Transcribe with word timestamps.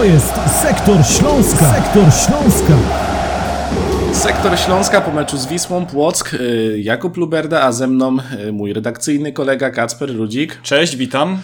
To 0.00 0.04
jest 0.04 0.34
Sektor 0.62 1.04
Śląska. 1.06 1.74
Sektor 1.74 2.04
Śląska. 2.12 2.72
Sektor 4.12 4.58
Śląska 4.58 5.00
po 5.00 5.10
meczu 5.10 5.36
z 5.38 5.46
Wisłą 5.46 5.86
Płock, 5.86 6.34
y, 6.34 6.80
Jakub 6.82 7.16
Luberda, 7.16 7.62
a 7.62 7.72
ze 7.72 7.86
mną 7.86 8.16
y, 8.48 8.52
mój 8.52 8.72
redakcyjny 8.72 9.32
kolega 9.32 9.70
Kacper 9.70 10.16
Rudzik. 10.16 10.62
Cześć, 10.62 10.96
witam. 10.96 11.38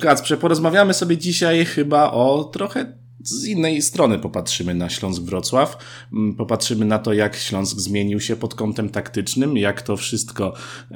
Kacprze, 0.00 0.36
porozmawiamy 0.36 0.94
sobie 0.94 1.16
dzisiaj 1.16 1.64
chyba 1.64 2.10
o 2.10 2.44
trochę 2.44 2.86
z 3.24 3.44
innej 3.46 3.82
strony 3.82 4.18
popatrzymy 4.18 4.74
na 4.74 4.88
Śląsk 4.90 5.22
Wrocław. 5.22 5.78
Mm, 6.12 6.34
Popatrzymy 6.34 6.84
na 6.84 6.98
to, 6.98 7.12
jak 7.12 7.36
Śląsk 7.36 7.78
zmienił 7.78 8.20
się 8.20 8.36
pod 8.36 8.54
kątem 8.54 8.88
taktycznym, 8.88 9.56
jak 9.56 9.82
to 9.82 9.96
wszystko 9.96 10.54
y, 10.92 10.94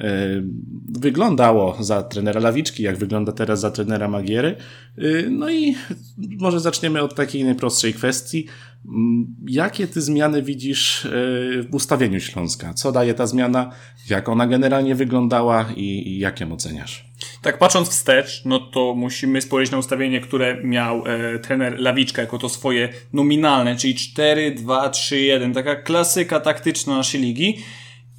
wyglądało 0.89 1.77
za 1.83 2.03
trenera 2.03 2.39
Lawiczki, 2.41 2.83
jak 2.83 2.97
wygląda 2.97 3.31
teraz 3.31 3.59
za 3.59 3.71
trenera 3.71 4.07
Magiery. 4.07 4.55
Y, 4.97 5.27
no 5.31 5.49
i 5.51 5.75
może 6.17 6.59
zaczniemy 6.59 7.01
od 7.01 7.15
takiej 7.15 7.43
najprostszej 7.43 7.93
kwestii. 7.93 8.45
Mm, 8.85 9.35
Jakie 9.47 9.87
ty 9.87 10.01
zmiany 10.01 10.43
widzisz 10.43 11.05
y, 11.05 11.09
w 11.69 11.75
ustawieniu 11.75 12.19
Śląska? 12.19 12.73
Co 12.73 12.91
daje 12.91 13.13
ta 13.13 13.27
zmiana? 13.27 13.71
Jak 14.09 14.29
ona 14.29 14.47
generalnie 14.47 14.95
wyglądała 14.95 15.65
i, 15.75 15.83
i 15.83 16.19
jak 16.19 16.39
ją 16.39 16.51
oceniasz? 16.53 17.08
Tak 17.41 17.57
patrząc 17.57 17.89
wstecz, 17.89 18.41
no 18.45 18.59
to 18.59 18.93
musimy 18.95 19.41
spojrzeć 19.41 19.71
na 19.71 19.77
ustawienie, 19.77 20.21
które 20.21 20.63
miał 20.63 21.03
e, 21.05 21.39
trener 21.39 21.79
Lawiczka 21.79 22.21
jako 22.21 22.37
to 22.37 22.49
swoje 22.49 22.89
nominalne, 23.13 23.75
czyli 23.75 23.95
4, 23.95 24.51
2, 24.51 24.89
3, 24.89 25.19
1. 25.19 25.53
Taka 25.53 25.75
klasyka 25.75 26.39
taktyczna 26.39 26.97
naszej 26.97 27.21
ligi. 27.21 27.57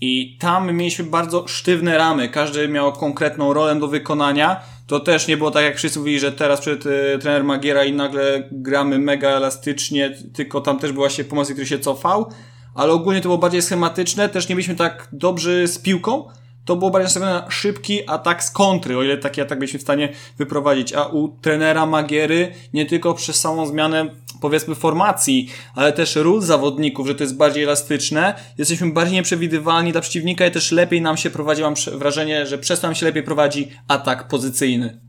I 0.01 0.37
tam 0.41 0.77
mieliśmy 0.77 1.05
bardzo 1.05 1.49
sztywne 1.49 1.99
ramy. 1.99 2.29
Każdy 2.29 2.69
miał 2.69 2.93
konkretną 2.93 3.53
rolę 3.53 3.81
do 3.81 3.89
wykonania. 3.89 4.61
To 4.87 5.01
też 5.01 5.29
nie 5.29 5.37
było 5.37 5.51
tak, 5.51 5.65
jak 5.65 5.77
wszyscy 5.77 5.99
mówili, 5.99 6.21
że 6.21 6.33
teraz 6.33 6.61
przed 6.61 6.87
e, 6.87 7.19
trener 7.19 7.45
Magiera 7.45 7.85
i 7.85 7.93
nagle 7.93 8.49
gramy 8.53 8.99
mega 8.99 9.29
elastycznie, 9.29 10.11
tylko 10.35 10.61
tam 10.61 10.79
też 10.79 10.93
był 10.93 11.03
właśnie 11.03 11.25
pomocnik, 11.25 11.55
który 11.55 11.67
się 11.67 11.79
cofał. 11.79 12.33
Ale 12.75 12.93
ogólnie 12.93 13.21
to 13.21 13.29
było 13.29 13.39
bardziej 13.39 13.63
schematyczne. 13.63 14.29
Też 14.29 14.49
nie 14.49 14.55
byliśmy 14.55 14.75
tak 14.75 15.09
dobrzy 15.13 15.69
z 15.69 15.79
piłką 15.79 16.29
to 16.71 16.77
było 16.77 16.91
bardziej 16.91 17.05
nastawione 17.05 17.33
na 17.33 17.51
szybki 17.51 18.09
atak 18.09 18.45
z 18.45 18.51
kontry, 18.51 18.99
o 18.99 19.03
ile 19.03 19.17
taki 19.17 19.41
atak 19.41 19.59
byliśmy 19.59 19.79
w 19.79 19.83
stanie 19.83 20.09
wyprowadzić. 20.39 20.93
A 20.93 21.07
u 21.07 21.29
trenera 21.29 21.87
Magiery 21.87 22.53
nie 22.73 22.87
tylko 22.87 23.15
przez 23.15 23.37
samą 23.37 23.67
zmianę 23.67 24.11
powiedzmy 24.41 24.75
formacji, 24.75 25.51
ale 25.75 25.93
też 25.93 26.17
ról 26.17 26.41
zawodników, 26.43 27.07
że 27.07 27.15
to 27.15 27.25
jest 27.25 27.37
bardziej 27.37 27.63
elastyczne, 27.63 28.35
jesteśmy 28.59 28.93
bardziej 28.93 29.15
nieprzewidywalni 29.15 29.93
dla 29.93 30.01
przeciwnika 30.01 30.47
i 30.47 30.51
też 30.51 30.73
lepiej 30.73 31.03
nam 31.03 31.17
się 31.17 31.31
prowadzi, 31.31 31.63
mam 31.63 31.75
wrażenie, 31.93 32.47
że 32.47 32.59
przez 32.59 32.81
to 32.81 32.87
nam 32.87 32.95
się 32.95 33.07
lepiej 33.07 33.23
prowadzi 33.23 33.71
atak 33.89 34.29
pozycyjny. 34.29 35.01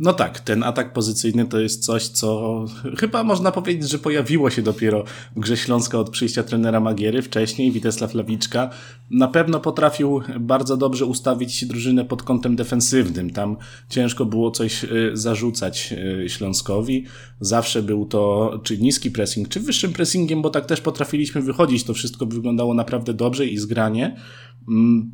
No 0.00 0.12
tak, 0.12 0.40
ten 0.40 0.62
atak 0.62 0.92
pozycyjny 0.92 1.46
to 1.46 1.60
jest 1.60 1.84
coś, 1.84 2.08
co 2.08 2.64
chyba 2.98 3.24
można 3.24 3.52
powiedzieć, 3.52 3.90
że 3.90 3.98
pojawiło 3.98 4.50
się 4.50 4.62
dopiero 4.62 5.04
w 5.36 5.40
grze 5.40 5.56
Śląska 5.56 5.98
od 5.98 6.10
przyjścia 6.10 6.42
trenera 6.42 6.80
Magiery. 6.80 7.22
Wcześniej 7.22 7.72
Witesław 7.72 8.14
Lawiczka 8.14 8.70
na 9.10 9.28
pewno 9.28 9.60
potrafił 9.60 10.22
bardzo 10.40 10.76
dobrze 10.76 11.06
ustawić 11.06 11.64
drużynę 11.64 12.04
pod 12.04 12.22
kątem 12.22 12.56
defensywnym. 12.56 13.30
Tam 13.30 13.56
ciężko 13.88 14.24
było 14.24 14.50
coś 14.50 14.84
y, 14.84 15.10
zarzucać 15.14 15.94
y, 16.24 16.28
Śląskowi. 16.28 17.04
Zawsze 17.40 17.82
był 17.82 18.06
to 18.06 18.52
czy 18.62 18.78
niski 18.78 19.10
pressing, 19.10 19.48
czy 19.48 19.60
wyższym 19.60 19.92
pressingiem, 19.92 20.42
bo 20.42 20.50
tak 20.50 20.66
też 20.66 20.80
potrafiliśmy 20.80 21.42
wychodzić. 21.42 21.84
To 21.84 21.94
wszystko 21.94 22.26
wyglądało 22.26 22.74
naprawdę 22.74 23.14
dobrze 23.14 23.46
i 23.46 23.58
zgranie. 23.58 24.16
Mm, 24.68 25.10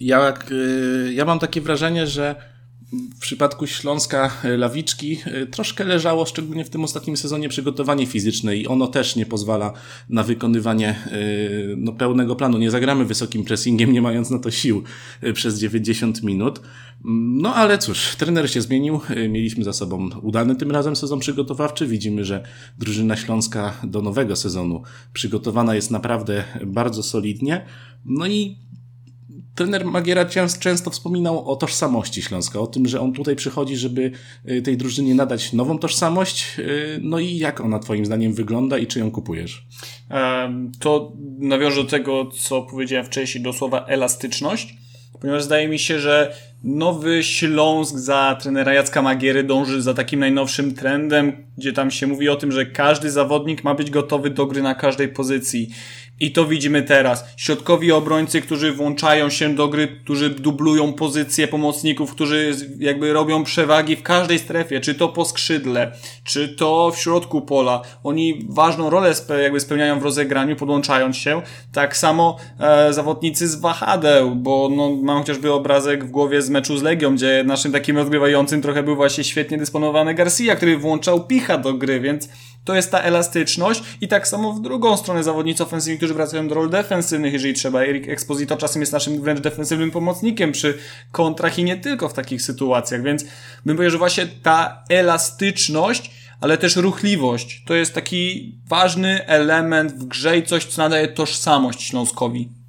Jak, 0.00 0.52
y, 0.52 1.12
ja 1.14 1.24
mam 1.24 1.38
takie 1.38 1.60
wrażenie, 1.60 2.06
że 2.06 2.50
w 2.92 3.18
przypadku 3.18 3.66
Śląska 3.66 4.30
e, 4.44 4.56
Lawiczki 4.56 5.18
e, 5.24 5.46
troszkę 5.46 5.84
leżało, 5.84 6.26
szczególnie 6.26 6.64
w 6.64 6.70
tym 6.70 6.84
ostatnim 6.84 7.16
sezonie, 7.16 7.48
przygotowanie 7.48 8.06
fizyczne 8.06 8.56
i 8.56 8.66
ono 8.66 8.86
też 8.86 9.16
nie 9.16 9.26
pozwala 9.26 9.72
na 10.08 10.22
wykonywanie 10.22 10.88
e, 10.88 11.18
no, 11.76 11.92
pełnego 11.92 12.36
planu. 12.36 12.58
Nie 12.58 12.70
zagramy 12.70 13.04
wysokim 13.04 13.44
pressingiem, 13.44 13.92
nie 13.92 14.02
mając 14.02 14.30
na 14.30 14.38
to 14.38 14.50
sił 14.50 14.82
przez 15.34 15.58
90 15.58 16.22
minut. 16.22 16.60
No 17.04 17.54
ale 17.54 17.78
cóż, 17.78 18.16
trener 18.16 18.50
się 18.50 18.60
zmienił, 18.60 19.00
mieliśmy 19.28 19.64
za 19.64 19.72
sobą 19.72 20.10
udany 20.22 20.56
tym 20.56 20.70
razem 20.70 20.96
sezon 20.96 21.20
przygotowawczy. 21.20 21.86
Widzimy, 21.86 22.24
że 22.24 22.44
drużyna 22.78 23.16
Śląska 23.16 23.72
do 23.84 24.02
nowego 24.02 24.36
sezonu 24.36 24.82
przygotowana 25.12 25.74
jest 25.74 25.90
naprawdę 25.90 26.44
bardzo 26.66 27.02
solidnie. 27.02 27.64
No 28.04 28.26
i 28.26 28.56
trener 29.60 29.84
Magiera 29.84 30.24
często 30.60 30.90
wspominał 30.90 31.50
o 31.50 31.56
tożsamości 31.56 32.22
Śląska, 32.22 32.60
o 32.60 32.66
tym, 32.66 32.88
że 32.88 33.00
on 33.00 33.12
tutaj 33.12 33.36
przychodzi, 33.36 33.76
żeby 33.76 34.10
y, 34.50 34.62
tej 34.62 34.76
drużynie 34.76 35.14
nadać 35.14 35.52
nową 35.52 35.78
tożsamość. 35.78 36.58
Y, 36.58 37.00
no 37.02 37.18
i 37.18 37.38
jak 37.38 37.60
ona 37.60 37.78
twoim 37.78 38.06
zdaniem 38.06 38.34
wygląda 38.34 38.78
i 38.78 38.86
czy 38.86 38.98
ją 38.98 39.10
kupujesz? 39.10 39.66
To 40.80 41.12
nawiążę 41.38 41.82
do 41.84 41.90
tego, 41.90 42.26
co 42.26 42.62
powiedziałem 42.62 43.06
wcześniej, 43.06 43.44
do 43.44 43.52
słowa 43.52 43.86
elastyczność, 43.86 44.74
ponieważ 45.20 45.42
zdaje 45.42 45.68
mi 45.68 45.78
się, 45.78 46.00
że 46.00 46.34
Nowy 46.64 47.22
Śląsk 47.22 47.96
za 47.96 48.36
trenera 48.40 48.74
Jacka 48.74 49.02
Magiery 49.02 49.44
dąży 49.44 49.82
za 49.82 49.94
takim 49.94 50.20
najnowszym 50.20 50.74
trendem, 50.74 51.32
gdzie 51.58 51.72
tam 51.72 51.90
się 51.90 52.06
mówi 52.06 52.28
o 52.28 52.36
tym, 52.36 52.52
że 52.52 52.66
każdy 52.66 53.10
zawodnik 53.10 53.64
ma 53.64 53.74
być 53.74 53.90
gotowy 53.90 54.30
do 54.30 54.46
gry 54.46 54.62
na 54.62 54.74
każdej 54.74 55.08
pozycji. 55.08 55.70
I 56.20 56.32
to 56.32 56.44
widzimy 56.44 56.82
teraz. 56.82 57.24
Środkowi 57.36 57.92
obrońcy, 57.92 58.40
którzy 58.40 58.72
włączają 58.72 59.30
się 59.30 59.54
do 59.54 59.68
gry, 59.68 59.88
którzy 60.04 60.30
dublują 60.30 60.92
pozycje 60.92 61.48
pomocników, 61.48 62.10
którzy 62.10 62.56
jakby 62.78 63.12
robią 63.12 63.44
przewagi 63.44 63.96
w 63.96 64.02
każdej 64.02 64.38
strefie, 64.38 64.80
czy 64.80 64.94
to 64.94 65.08
po 65.08 65.24
skrzydle, 65.24 65.92
czy 66.24 66.48
to 66.48 66.90
w 66.90 66.98
środku 66.98 67.40
pola. 67.42 67.82
Oni 68.04 68.46
ważną 68.48 68.90
rolę 68.90 69.12
jakby 69.42 69.60
spełniają 69.60 70.00
w 70.00 70.02
rozegraniu, 70.02 70.56
podłączając 70.56 71.16
się. 71.16 71.42
Tak 71.72 71.96
samo 71.96 72.36
e, 72.60 72.92
zawodnicy 72.92 73.48
z 73.48 73.54
wahadeł, 73.54 74.34
bo 74.34 74.68
no, 74.76 74.90
mam 75.02 75.18
chociażby 75.18 75.52
obrazek 75.52 76.04
w 76.04 76.10
głowie 76.10 76.42
z 76.42 76.49
meczu 76.50 76.78
z 76.78 76.82
Legią, 76.82 77.14
gdzie 77.14 77.44
naszym 77.46 77.72
takim 77.72 77.96
odgrywającym 77.96 78.62
trochę 78.62 78.82
był 78.82 78.96
właśnie 78.96 79.24
świetnie 79.24 79.58
dysponowany 79.58 80.14
Garcia, 80.14 80.56
który 80.56 80.78
włączał 80.78 81.26
picha 81.26 81.58
do 81.58 81.74
gry, 81.74 82.00
więc 82.00 82.28
to 82.64 82.74
jest 82.74 82.90
ta 82.90 83.00
elastyczność 83.00 83.82
i 84.00 84.08
tak 84.08 84.28
samo 84.28 84.52
w 84.52 84.60
drugą 84.60 84.96
stronę 84.96 85.22
zawodnicy 85.24 85.62
ofensywni, 85.62 85.98
którzy 85.98 86.14
wracają 86.14 86.48
do 86.48 86.54
rol 86.54 86.70
defensywnych, 86.70 87.32
jeżeli 87.32 87.54
trzeba. 87.54 87.82
Erik 87.82 88.08
Exposito 88.08 88.56
czasem 88.56 88.82
jest 88.82 88.92
naszym 88.92 89.22
wręcz 89.22 89.40
defensywnym 89.40 89.90
pomocnikiem 89.90 90.52
przy 90.52 90.78
kontrach 91.12 91.58
i 91.58 91.64
nie 91.64 91.76
tylko 91.76 92.08
w 92.08 92.12
takich 92.12 92.42
sytuacjach, 92.42 93.02
więc 93.02 93.24
bym 93.66 93.76
powiedział, 93.76 93.92
że 93.92 93.98
właśnie 93.98 94.26
ta 94.42 94.84
elastyczność 94.88 96.20
ale 96.40 96.58
też 96.58 96.76
ruchliwość. 96.76 97.62
To 97.66 97.74
jest 97.74 97.94
taki 97.94 98.54
ważny 98.68 99.26
element 99.26 99.92
w 99.92 100.04
grze 100.04 100.38
i 100.38 100.42
coś, 100.42 100.64
co 100.64 100.82
nadaje 100.82 101.08
tożsamość 101.08 101.82
Śląskowi. 101.82 102.59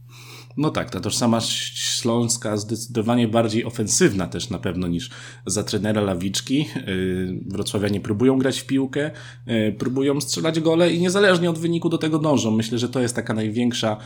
No 0.57 0.69
tak, 0.69 0.89
ta 0.89 0.99
tożsamość 0.99 1.79
śląska 1.79 2.57
zdecydowanie 2.57 3.27
bardziej 3.27 3.65
ofensywna 3.65 4.27
też 4.27 4.49
na 4.49 4.59
pewno 4.59 4.87
niż 4.87 5.09
za 5.45 5.63
trenera 5.63 6.01
Lawiczki. 6.01 6.67
Yy, 6.87 7.39
wrocławianie 7.47 7.99
próbują 7.99 8.37
grać 8.37 8.59
w 8.59 8.65
piłkę, 8.65 9.11
yy, 9.47 9.75
próbują 9.79 10.21
strzelać 10.21 10.59
gole 10.59 10.91
i 10.91 11.01
niezależnie 11.01 11.49
od 11.49 11.59
wyniku 11.59 11.89
do 11.89 11.97
tego 11.97 12.19
dążą. 12.19 12.51
Myślę, 12.51 12.77
że 12.77 12.89
to 12.89 12.99
jest 12.99 13.15
taka 13.15 13.33
największa, 13.33 13.97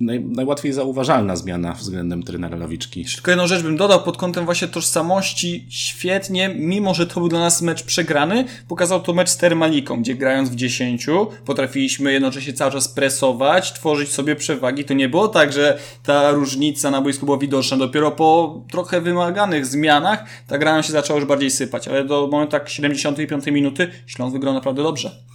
naj, 0.00 0.24
najłatwiej 0.24 0.72
zauważalna 0.72 1.36
zmiana 1.36 1.72
względem 1.72 2.22
trenera 2.22 2.56
Lawiczki. 2.56 3.04
Tylko 3.14 3.30
jedną 3.30 3.46
rzecz 3.46 3.62
bym 3.62 3.76
dodał 3.76 4.02
pod 4.02 4.16
kątem 4.16 4.44
właśnie 4.44 4.68
tożsamości. 4.68 5.66
Świetnie, 5.68 6.54
mimo 6.58 6.94
że 6.94 7.06
to 7.06 7.20
był 7.20 7.28
dla 7.28 7.40
nas 7.40 7.62
mecz 7.62 7.82
przegrany, 7.82 8.44
pokazał 8.68 9.00
to 9.00 9.14
mecz 9.14 9.28
z 9.28 9.36
Termaliką, 9.36 10.00
gdzie 10.00 10.14
grając 10.14 10.50
w 10.50 10.54
10 10.54 11.06
potrafiliśmy 11.44 12.12
jednocześnie 12.12 12.52
cały 12.52 12.72
czas 12.72 12.88
presować, 12.88 13.72
tworzyć 13.72 14.08
sobie 14.08 14.36
przewagi. 14.36 14.84
To 14.84 14.94
nie 14.94 15.08
było 15.08 15.28
tak, 15.28 15.43
że 15.52 15.78
ta 16.02 16.30
różnica 16.30 16.90
na 16.90 17.00
boisku 17.00 17.26
była 17.26 17.38
widoczna. 17.38 17.76
Dopiero 17.76 18.10
po 18.10 18.60
trochę 18.70 19.00
wymaganych 19.00 19.66
zmianach 19.66 20.24
ta 20.46 20.58
gra 20.58 20.82
się 20.82 20.92
zaczęła 20.92 21.18
już 21.18 21.28
bardziej 21.28 21.50
sypać, 21.50 21.88
ale 21.88 22.04
do 22.04 22.26
momentu 22.26 22.52
tak 22.52 22.68
75 22.68 23.46
minuty 23.46 23.90
Śląsk 24.06 24.32
wygrał 24.32 24.54
naprawdę 24.54 24.82
dobrze. 24.82 25.33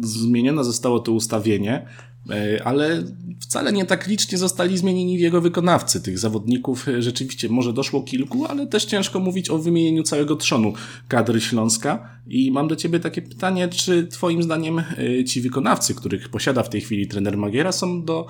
Zmienione 0.00 0.64
zostało 0.64 1.00
to 1.00 1.12
ustawienie, 1.12 1.86
e, 2.30 2.62
ale 2.64 3.02
wcale 3.40 3.72
nie 3.72 3.84
tak 3.84 4.06
licznie 4.06 4.38
zostali 4.38 4.78
zmienieni 4.78 5.18
jego 5.18 5.40
wykonawcy. 5.40 6.00
Tych 6.00 6.18
zawodników 6.18 6.88
e, 6.88 7.02
rzeczywiście 7.02 7.48
może 7.48 7.72
doszło 7.72 8.02
kilku, 8.02 8.46
ale 8.46 8.66
też 8.66 8.84
ciężko 8.84 9.20
mówić 9.20 9.50
o 9.50 9.58
wymienieniu 9.58 10.02
całego 10.02 10.36
trzonu 10.36 10.72
kadry 11.08 11.40
Śląska. 11.40 12.20
I 12.26 12.50
mam 12.50 12.68
do 12.68 12.76
Ciebie 12.76 13.00
takie 13.00 13.22
pytanie, 13.22 13.68
czy 13.68 14.06
Twoim 14.06 14.42
zdaniem 14.42 14.78
e, 14.78 15.24
ci 15.24 15.40
wykonawcy, 15.40 15.94
których 15.94 16.28
posiada 16.28 16.62
w 16.62 16.68
tej 16.68 16.80
chwili 16.80 17.08
trener 17.08 17.36
Magiera, 17.36 17.72
są 17.72 18.04
do 18.04 18.26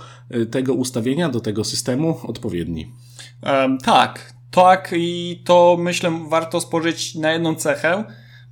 tego 0.51 0.75
ustawienia, 0.75 1.29
do 1.29 1.41
tego 1.41 1.65
systemu 1.65 2.19
odpowiedni? 2.23 2.93
Um, 3.43 3.79
tak, 3.79 4.35
tak 4.51 4.95
i 4.97 5.41
to 5.45 5.77
myślę 5.81 6.27
warto 6.29 6.61
spojrzeć 6.61 7.15
na 7.15 7.33
jedną 7.33 7.55
cechę, 7.55 8.05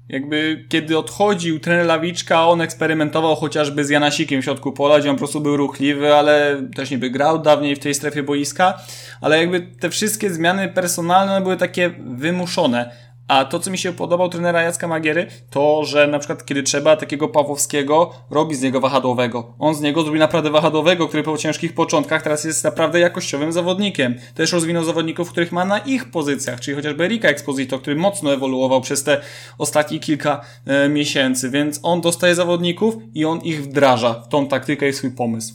jakby 0.08 0.64
kiedy 0.68 0.98
odchodził 0.98 1.60
trener 1.60 1.86
Lawiczka, 1.86 2.46
on 2.48 2.60
eksperymentował 2.60 3.36
chociażby 3.36 3.84
z 3.84 3.90
Janasikiem 3.90 4.42
w 4.42 4.44
środku 4.44 4.72
pola, 4.72 5.00
gdzie 5.00 5.10
on 5.10 5.16
po 5.16 5.18
prostu 5.18 5.40
był 5.40 5.56
ruchliwy, 5.56 6.14
ale 6.14 6.62
też 6.76 6.90
niby 6.90 7.10
grał 7.10 7.38
dawniej 7.38 7.76
w 7.76 7.78
tej 7.78 7.94
strefie 7.94 8.22
boiska, 8.22 8.74
ale 9.20 9.38
jakby 9.38 9.60
te 9.60 9.90
wszystkie 9.90 10.30
zmiany 10.30 10.68
personalne 10.68 11.40
były 11.40 11.56
takie 11.56 11.90
wymuszone. 11.98 13.07
A 13.28 13.44
to, 13.44 13.58
co 13.58 13.70
mi 13.70 13.78
się 13.78 13.92
podobał 13.92 14.28
trenera 14.28 14.62
Jacka 14.62 14.88
Magiery, 14.88 15.26
to, 15.50 15.84
że 15.84 16.06
na 16.06 16.18
przykład 16.18 16.44
kiedy 16.44 16.62
trzeba 16.62 16.96
takiego 16.96 17.28
Pawłowskiego, 17.28 18.10
robi 18.30 18.54
z 18.54 18.62
niego 18.62 18.80
wahadłowego. 18.80 19.54
On 19.58 19.74
z 19.74 19.80
niego 19.80 20.02
zrobi 20.02 20.18
naprawdę 20.18 20.50
wahadłowego, 20.50 21.08
który 21.08 21.22
po 21.22 21.36
ciężkich 21.36 21.74
początkach 21.74 22.22
teraz 22.22 22.44
jest 22.44 22.64
naprawdę 22.64 23.00
jakościowym 23.00 23.52
zawodnikiem. 23.52 24.14
Też 24.34 24.52
rozwinął 24.52 24.84
zawodników, 24.84 25.30
których 25.30 25.52
ma 25.52 25.64
na 25.64 25.78
ich 25.78 26.10
pozycjach, 26.10 26.60
czyli 26.60 26.74
chociażby 26.74 27.04
Erika 27.04 27.28
Exposito, 27.28 27.78
który 27.78 27.96
mocno 27.96 28.32
ewoluował 28.32 28.80
przez 28.80 29.04
te 29.04 29.20
ostatnie 29.58 29.98
kilka 29.98 30.40
e, 30.66 30.88
miesięcy, 30.88 31.50
więc 31.50 31.80
on 31.82 32.00
dostaje 32.00 32.34
zawodników 32.34 32.94
i 33.14 33.24
on 33.24 33.40
ich 33.40 33.62
wdraża 33.62 34.14
w 34.14 34.28
tą 34.28 34.48
taktykę 34.48 34.88
i 34.88 34.92
swój 34.92 35.10
pomysł 35.10 35.54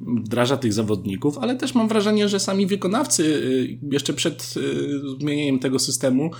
wdraża 0.00 0.56
tych 0.56 0.72
zawodników, 0.72 1.38
ale 1.38 1.56
też 1.56 1.74
mam 1.74 1.88
wrażenie, 1.88 2.28
że 2.28 2.40
sami 2.40 2.66
wykonawcy 2.66 3.22
y, 3.24 3.78
jeszcze 3.90 4.12
przed 4.12 4.54
y, 4.56 5.20
zmienieniem 5.20 5.58
tego 5.58 5.78
systemu 5.78 6.30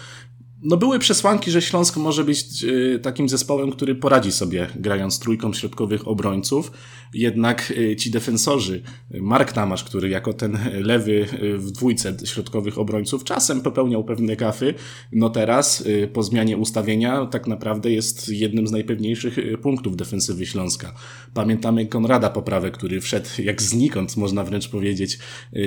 no 0.69 0.77
były 0.77 0.99
przesłanki, 0.99 1.51
że 1.51 1.63
Śląsk 1.63 1.97
może 1.97 2.25
być 2.25 2.65
y, 2.65 3.01
takim 3.03 3.29
zespołem, 3.29 3.71
który 3.71 3.95
poradzi 3.95 4.33
sobie 4.33 4.67
grając 4.77 5.19
trójką 5.19 5.53
środkowych 5.53 6.09
obrońców. 6.09 6.73
Jednak 7.15 7.71
y, 7.71 7.97
ci 7.97 8.11
defensorzy, 8.11 8.83
Mark 9.21 9.53
Tamasz, 9.53 9.85
który 9.85 10.09
jako 10.09 10.33
ten 10.33 10.59
lewy 10.73 11.27
y, 11.43 11.59
w 11.59 11.71
dwójce 11.71 12.17
środkowych 12.25 12.79
obrońców 12.79 13.25
czasem 13.25 13.61
popełniał 13.61 14.05
pewne 14.05 14.37
gafy, 14.37 14.75
no 15.13 15.31
teraz 15.31 15.85
po 16.13 16.23
zmianie 16.23 16.57
ustawienia 16.57 17.27
tak 17.27 17.47
naprawdę 17.47 17.91
jest 17.91 18.29
jednym 18.29 18.67
z 18.67 18.73
najpewniejszych 18.73 19.39
punktów 19.63 19.97
defensywy 19.97 20.47
Śląska. 20.47 20.95
Pamiętamy 21.35 21.87
Konrada 21.87 22.31
Poprawę, 22.31 22.71
który 22.71 23.01
wszedł 23.01 23.29
jak 23.39 23.63
znikąd, 23.63 24.17
można 24.17 24.45
wręcz 24.45 24.69
powiedzieć, 24.69 25.19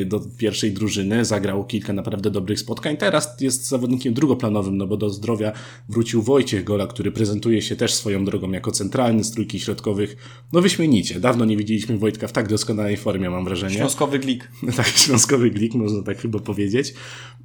do 0.05 0.21
pierwszej 0.37 0.71
drużyny, 0.71 1.25
zagrał 1.25 1.65
kilka 1.65 1.93
naprawdę 1.93 2.31
dobrych 2.31 2.59
spotkań. 2.59 2.97
Teraz 2.97 3.41
jest 3.41 3.67
zawodnikiem 3.67 4.13
drugoplanowym, 4.13 4.77
no 4.89 4.95
bo 4.95 4.97
do 4.97 5.09
zdrowia 5.09 5.51
wrócił 5.89 6.21
Wojciech 6.21 6.63
Gola, 6.63 6.87
który 6.87 7.11
prezentuje 7.11 7.61
się 7.61 7.75
też 7.75 7.93
swoją 7.93 8.25
drogą 8.25 8.51
jako 8.51 8.71
centralny 8.71 9.23
z 9.23 9.31
trójki 9.31 9.59
środkowych. 9.59 10.15
No 10.53 10.61
wyśmienicie. 10.61 11.19
Dawno 11.19 11.45
nie 11.45 11.57
widzieliśmy 11.57 11.97
Wojtka 11.97 12.27
w 12.27 12.31
tak 12.31 12.47
doskonałej 12.47 12.97
formie, 12.97 13.29
mam 13.29 13.45
wrażenie. 13.45 13.75
Śląskowy 13.75 14.19
glik. 14.19 14.51
tak, 14.77 14.87
śląskowy 14.87 15.51
glik, 15.51 15.73
można 15.73 16.03
tak 16.03 16.17
chyba 16.17 16.39
powiedzieć. 16.39 16.93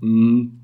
Mm. 0.02 0.63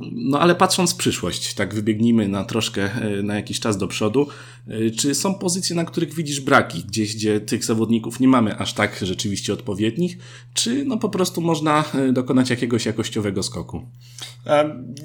No 0.00 0.40
ale 0.40 0.54
patrząc 0.54 0.92
w 0.92 0.96
przyszłość, 0.96 1.54
tak 1.54 1.74
wybiegnijmy 1.74 2.28
na 2.28 2.44
troszkę, 2.44 2.82
e, 2.82 3.22
na 3.22 3.34
jakiś 3.34 3.60
czas 3.60 3.78
do 3.78 3.88
przodu, 3.88 4.28
e, 4.68 4.90
czy 4.90 5.14
są 5.14 5.34
pozycje, 5.34 5.76
na 5.76 5.84
których 5.84 6.14
widzisz 6.14 6.40
braki, 6.40 6.84
gdzieś 6.84 7.14
gdzie 7.14 7.40
tych 7.40 7.64
zawodników 7.64 8.20
nie 8.20 8.28
mamy 8.28 8.56
aż 8.58 8.72
tak 8.72 8.98
rzeczywiście 9.02 9.52
odpowiednich, 9.52 10.18
czy 10.54 10.84
no 10.84 10.96
po 10.96 11.08
prostu 11.08 11.40
można 11.40 11.84
e, 11.94 12.12
dokonać 12.12 12.50
jakiegoś 12.50 12.86
jakościowego 12.86 13.42
skoku? 13.42 13.82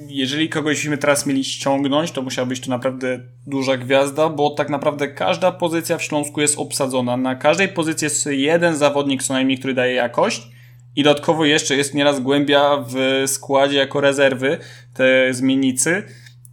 Jeżeli 0.08 0.48
kogoś 0.48 0.76
byśmy 0.76 0.98
teraz 0.98 1.26
mieli 1.26 1.44
ściągnąć, 1.44 2.10
to 2.10 2.22
musiała 2.22 2.46
być 2.46 2.60
to 2.60 2.70
naprawdę 2.70 3.20
duża 3.46 3.76
gwiazda, 3.76 4.28
bo 4.28 4.50
tak 4.50 4.70
naprawdę 4.70 5.08
każda 5.08 5.52
pozycja 5.52 5.98
w 5.98 6.02
Śląsku 6.02 6.40
jest 6.40 6.58
obsadzona. 6.58 7.16
Na 7.16 7.34
każdej 7.34 7.68
pozycji 7.68 8.04
jest 8.04 8.26
jeden 8.26 8.76
zawodnik 8.76 9.22
co 9.22 9.32
najmniej, 9.34 9.58
który 9.58 9.74
daje 9.74 9.94
jakość 9.94 10.55
i 10.96 11.02
dodatkowo 11.02 11.44
jeszcze 11.44 11.76
jest 11.76 11.94
nieraz 11.94 12.20
głębia 12.20 12.84
w 12.88 13.22
składzie 13.26 13.78
jako 13.78 14.00
rezerwy, 14.00 14.58
te 14.94 15.34
zmiennicy. 15.34 16.02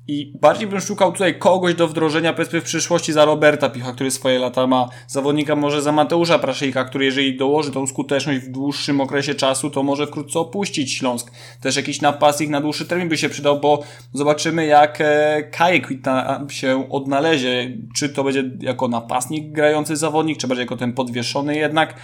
I 0.07 0.33
bardziej 0.41 0.67
bym 0.67 0.81
szukał 0.81 1.11
tutaj 1.11 1.39
kogoś 1.39 1.75
do 1.75 1.87
wdrożenia, 1.87 2.33
powiedzmy 2.33 2.61
w 2.61 2.63
przyszłości 2.63 3.13
za 3.13 3.25
Roberta 3.25 3.69
Picha, 3.69 3.93
który 3.93 4.11
swoje 4.11 4.39
lata 4.39 4.67
ma, 4.67 4.89
zawodnika 5.07 5.55
może 5.55 5.81
za 5.81 5.91
Mateusza 5.91 6.39
Praszyjka, 6.39 6.85
który 6.85 7.05
jeżeli 7.05 7.37
dołoży 7.37 7.71
tą 7.71 7.87
skuteczność 7.87 8.39
w 8.39 8.51
dłuższym 8.51 9.01
okresie 9.01 9.35
czasu, 9.35 9.69
to 9.69 9.83
może 9.83 10.07
wkrótce 10.07 10.39
opuścić 10.39 10.93
Śląsk. 10.93 11.31
Też 11.61 11.75
jakiś 11.75 12.01
napastnik 12.01 12.49
na 12.49 12.61
dłuższy 12.61 12.85
termin 12.85 13.09
by 13.09 13.17
się 13.17 13.29
przydał, 13.29 13.59
bo 13.59 13.83
zobaczymy 14.13 14.65
jak 14.65 15.01
e, 15.01 15.43
Kajek 15.51 15.87
się 16.49 16.89
odnalezie. 16.89 17.77
Czy 17.95 18.09
to 18.09 18.23
będzie 18.23 18.43
jako 18.59 18.87
napastnik 18.87 19.51
grający 19.51 19.95
zawodnik, 19.95 20.37
czy 20.37 20.47
będzie 20.47 20.61
jako 20.61 20.77
ten 20.77 20.93
podwieszony 20.93 21.55
jednak 21.55 21.95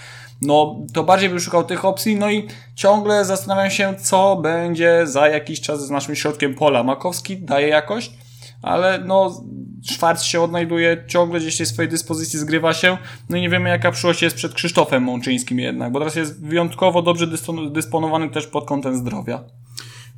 no 0.42 0.76
to 0.94 1.04
bardziej 1.04 1.30
bym 1.30 1.40
szukał 1.40 1.64
tych 1.64 1.86
opcji, 1.86 2.16
no 2.16 2.32
i 2.32 2.48
ciągle 2.76 3.26
zastanawiam 3.26 3.72
się, 3.72 3.96
co 4.02 4.36
będzie 4.36 5.02
za 5.08 5.28
jakiś 5.28 5.62
czas 5.62 5.86
z 5.86 5.90
naszym 5.90 6.16
środkiem 6.16 6.56
pola. 6.56 6.84
Makowski 6.84 7.38
daje 7.38 7.68
jakość, 7.90 8.14
ale 8.62 9.04
no 9.06 9.44
Szwarc 9.84 10.24
się 10.24 10.42
odnajduje, 10.42 11.04
ciągle 11.08 11.40
gdzieś 11.40 11.58
tej 11.58 11.66
swojej 11.66 11.92
dyspozycji 11.92 12.40
zgrywa 12.40 12.74
się, 12.74 12.98
no 13.30 13.38
i 13.38 13.42
nie 13.42 13.50
wiemy 13.50 13.70
jaka 13.70 13.92
przyszłość 13.92 14.22
jest 14.22 14.36
przed 14.36 14.54
Krzysztofem 14.54 15.04
Mączyńskim 15.04 15.60
jednak, 15.60 15.92
bo 15.92 16.00
teraz 16.00 16.16
jest 16.16 16.46
wyjątkowo 16.46 17.02
dobrze 17.02 17.28
dysponowany 17.72 18.30
też 18.30 18.48
pod 18.48 18.66
kątem 18.66 18.98
zdrowia. 18.98 19.44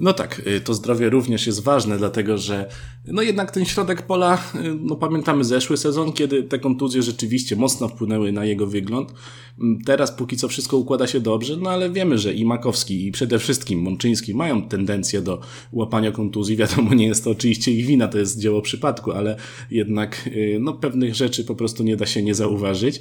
No 0.01 0.13
tak, 0.13 0.41
y, 0.47 0.61
to 0.61 0.73
zdrowie 0.73 1.09
również 1.09 1.47
jest 1.47 1.63
ważne, 1.63 1.97
dlatego 1.97 2.37
że 2.37 2.69
no 3.07 3.21
jednak 3.21 3.51
ten 3.51 3.65
środek 3.65 4.01
pola, 4.01 4.37
y, 4.55 4.59
no 4.81 4.95
pamiętamy 4.95 5.43
zeszły 5.43 5.77
sezon, 5.77 6.13
kiedy 6.13 6.43
te 6.43 6.59
kontuzje 6.59 7.01
rzeczywiście 7.01 7.55
mocno 7.55 7.87
wpłynęły 7.87 8.31
na 8.31 8.45
jego 8.45 8.67
wygląd. 8.67 9.13
Mm, 9.59 9.79
teraz 9.85 10.11
póki 10.11 10.37
co 10.37 10.47
wszystko 10.47 10.77
układa 10.77 11.07
się 11.07 11.19
dobrze, 11.19 11.57
no 11.57 11.69
ale 11.69 11.89
wiemy, 11.89 12.17
że 12.17 12.33
i 12.33 12.45
Makowski 12.45 13.07
i 13.07 13.11
przede 13.11 13.39
wszystkim 13.39 13.81
Mączyński 13.81 14.33
mają 14.33 14.67
tendencję 14.67 15.21
do 15.21 15.41
łapania 15.71 16.11
kontuzji. 16.11 16.55
Wiadomo, 16.61 16.93
nie 16.93 17.07
jest 17.07 17.23
to 17.23 17.29
oczywiście 17.29 17.71
ich 17.71 17.85
wina, 17.85 18.07
to 18.07 18.17
jest 18.17 18.39
dzieło 18.39 18.61
przypadku, 18.61 19.11
ale 19.11 19.35
jednak 19.71 20.27
y, 20.27 20.57
no 20.61 20.73
pewnych 20.73 21.15
rzeczy 21.15 21.43
po 21.43 21.55
prostu 21.55 21.83
nie 21.83 21.97
da 21.97 22.05
się 22.05 22.23
nie 22.23 22.35
zauważyć. 22.35 22.99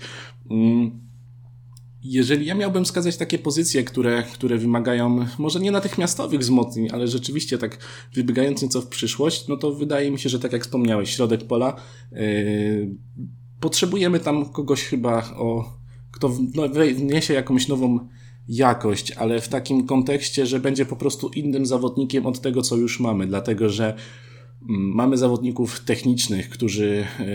Mm. 0.50 1.10
Jeżeli 2.05 2.47
ja 2.47 2.55
miałbym 2.55 2.85
wskazać 2.85 3.17
takie 3.17 3.38
pozycje, 3.38 3.85
które, 3.85 4.23
które 4.23 4.58
wymagają 4.58 5.26
może 5.38 5.61
nie 5.61 5.70
natychmiastowych 5.70 6.41
wzmocnień, 6.41 6.88
ale 6.93 7.08
rzeczywiście 7.08 7.58
tak 7.58 7.79
wybiegając 8.14 8.62
nieco 8.62 8.81
w 8.81 8.88
przyszłość, 8.88 9.49
no 9.49 9.56
to 9.56 9.73
wydaje 9.73 10.11
mi 10.11 10.19
się, 10.19 10.29
że 10.29 10.38
tak 10.38 10.52
jak 10.52 10.62
wspomniałeś, 10.62 11.17
środek 11.17 11.44
pola, 11.44 11.76
yy, 12.12 12.94
potrzebujemy 13.61 14.20
tam 14.20 14.49
kogoś 14.49 14.82
chyba 14.82 15.35
o, 15.37 15.79
kto 16.11 16.37
no, 16.55 16.69
wniesie 16.94 17.35
jakąś 17.35 17.69
nową 17.69 18.08
jakość, 18.49 19.12
ale 19.12 19.41
w 19.41 19.49
takim 19.49 19.87
kontekście, 19.87 20.47
że 20.47 20.61
będzie 20.61 20.87
po 20.87 20.97
prostu 20.97 21.29
innym 21.29 21.67
zawodnikiem 21.67 22.26
od 22.26 22.41
tego, 22.41 22.62
co 22.62 22.76
już 22.76 23.00
mamy, 23.00 23.26
dlatego 23.26 23.69
że 23.69 23.94
Mamy 24.69 25.17
zawodników 25.17 25.81
technicznych, 25.81 26.49
którzy 26.49 27.07
e, 27.21 27.27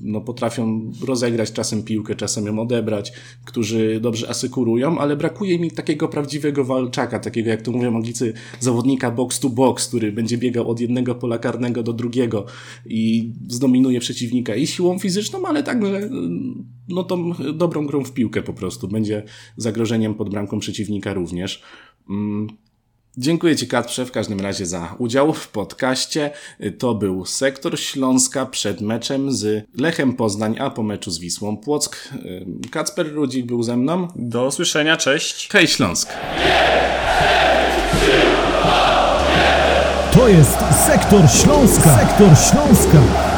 no, 0.00 0.20
potrafią 0.20 0.92
rozegrać 1.06 1.52
czasem 1.52 1.82
piłkę, 1.82 2.14
czasem 2.14 2.46
ją 2.46 2.58
odebrać, 2.58 3.12
którzy 3.44 4.00
dobrze 4.00 4.30
asykurują, 4.30 4.98
ale 4.98 5.16
brakuje 5.16 5.58
mi 5.58 5.70
takiego 5.70 6.08
prawdziwego 6.08 6.64
walczaka, 6.64 7.18
takiego 7.18 7.50
jak 7.50 7.62
to 7.62 7.72
mówią 7.72 7.96
Anglicy, 7.96 8.32
zawodnika 8.60 9.10
box 9.10 9.40
to 9.40 9.50
box, 9.50 9.88
który 9.88 10.12
będzie 10.12 10.38
biegał 10.38 10.70
od 10.70 10.80
jednego 10.80 11.14
pola 11.14 11.38
karnego 11.38 11.82
do 11.82 11.92
drugiego 11.92 12.46
i 12.86 13.32
zdominuje 13.48 14.00
przeciwnika 14.00 14.54
i 14.54 14.66
siłą 14.66 14.98
fizyczną, 14.98 15.42
ale 15.46 15.62
także 15.62 16.10
no, 16.88 17.04
tą 17.04 17.32
dobrą 17.54 17.86
grą 17.86 18.04
w 18.04 18.12
piłkę 18.12 18.42
po 18.42 18.52
prostu. 18.52 18.88
Będzie 18.88 19.22
zagrożeniem 19.56 20.14
pod 20.14 20.30
bramką 20.30 20.58
przeciwnika 20.58 21.14
również. 21.14 21.62
Mm, 22.10 22.48
Dziękuję 23.18 23.56
Ci, 23.56 23.68
Kacprze, 23.68 24.06
w 24.06 24.12
każdym 24.12 24.40
razie 24.40 24.66
za 24.66 24.94
udział 24.98 25.32
w 25.32 25.48
podcaście. 25.48 26.30
To 26.78 26.94
był 26.94 27.26
Sektor 27.26 27.78
Śląska 27.78 28.46
przed 28.46 28.80
meczem 28.80 29.32
z 29.32 29.66
Lechem 29.78 30.12
Poznań, 30.12 30.56
a 30.60 30.70
po 30.70 30.82
meczu 30.82 31.10
z 31.10 31.18
Wisłą 31.18 31.56
Płock. 31.56 32.08
Kacper 32.70 33.14
Rudzik 33.14 33.46
był 33.46 33.62
ze 33.62 33.76
mną. 33.76 34.08
Do 34.16 34.46
usłyszenia, 34.46 34.96
cześć. 34.96 35.48
Hej 35.52 35.66
Śląsk. 35.66 36.08
To 40.12 40.28
jest 40.28 40.58
Sektor 40.86 41.30
Śląska. 41.30 41.98
Sektor 41.98 42.28
Śląska. 42.50 43.33